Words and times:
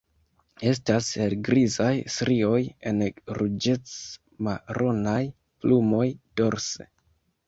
Estas 0.69 1.07
helgrizaj 1.23 1.91
strioj 2.13 2.61
en 2.91 3.03
ruĝec-maronaj 3.39 5.19
plumoj 5.67 6.07
dorse. 6.43 6.87